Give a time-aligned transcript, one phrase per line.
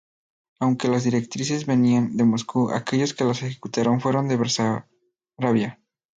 [0.59, 5.79] Aunque las directrices venían de Moscú, aquellos que las ejecutaron fueron de Besarabia.